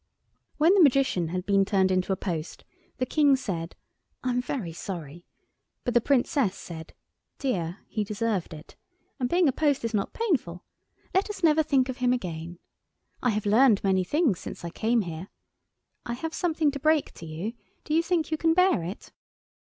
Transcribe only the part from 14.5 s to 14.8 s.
I